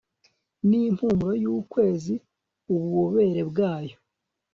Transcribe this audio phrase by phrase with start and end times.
[0.67, 2.13] Nimpumuro yukwezi
[2.73, 3.95] ububobere bwayo